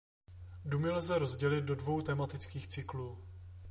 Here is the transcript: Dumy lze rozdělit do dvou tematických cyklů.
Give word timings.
Dumy 0.65 0.91
lze 0.91 1.19
rozdělit 1.19 1.61
do 1.61 1.75
dvou 1.75 2.01
tematických 2.01 2.67
cyklů. 2.67 3.17